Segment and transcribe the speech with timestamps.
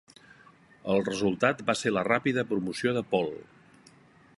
[0.93, 3.33] El resultat va ser la ràpida promoció de Pohl.